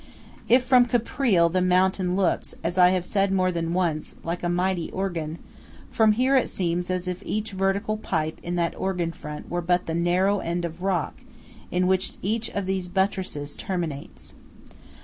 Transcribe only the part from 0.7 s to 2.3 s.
Caprile the mountain